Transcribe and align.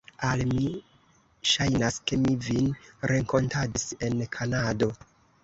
Al 0.27 0.39
mi 0.51 0.69
ŝajnas, 1.49 1.99
ke 2.13 2.19
mi 2.23 2.33
vin 2.47 2.73
renkontadis 3.13 3.87
en 4.09 4.27
Kanado. 4.39 4.91